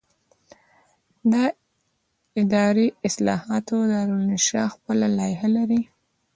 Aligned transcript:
د 1.31 1.33
اداري 2.41 2.87
اصلاحاتو 3.07 3.75
دارالانشا 3.91 4.63
خپله 4.75 5.05
لایحه 5.17 5.47
لري. 5.57 5.81